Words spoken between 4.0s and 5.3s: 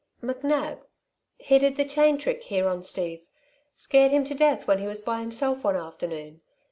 him to death when he was by